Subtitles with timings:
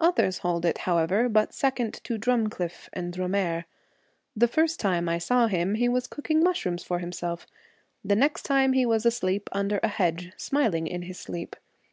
[0.00, 3.66] Others hold it, however, but second to Drumcliff and Drumahair.
[4.34, 7.46] The first time I saw him he was cooking mushrooms for himself;
[8.04, 11.54] the next time he was asleep under a hedge, smiling in his sleep.